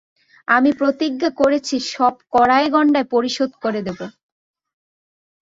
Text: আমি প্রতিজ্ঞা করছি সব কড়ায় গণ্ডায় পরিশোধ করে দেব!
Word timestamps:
আমি 0.47 0.71
প্রতিজ্ঞা 0.73 1.29
করছি 1.39 1.75
সব 1.91 2.13
কড়ায় 2.33 2.67
গণ্ডায় 2.73 3.07
পরিশোধ 3.13 3.51
করে 3.63 3.79
দেব! 3.87 3.99